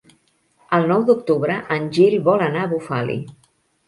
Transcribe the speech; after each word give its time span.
El 0.77 0.85
nou 0.91 1.03
d'octubre 1.09 1.57
en 1.75 1.85
Gil 1.97 2.15
vol 2.29 2.45
anar 2.47 2.63
a 2.65 2.71
Bufali. 2.73 3.19